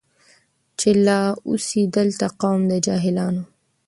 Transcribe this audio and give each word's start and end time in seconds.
چي 0.79 0.89
لا 1.05 1.19
اوسي 1.47 1.81
دلته 1.95 2.25
قوم 2.41 2.59
د 2.71 2.73
جاهلانو 2.85 3.43